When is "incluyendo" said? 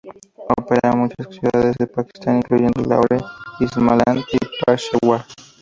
2.37-2.81